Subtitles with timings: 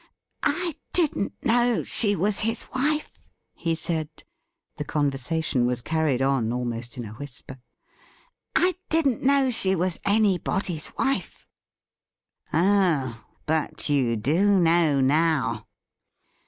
[0.43, 3.19] 'I didn't know she was his wife,'
[3.53, 4.09] he said—
[4.77, 7.59] the conversa tion was carried on almost in a whisper
[8.65, 11.47] —'I didn't know she was anybody's wife.''
[12.51, 15.67] Oh, but you do know now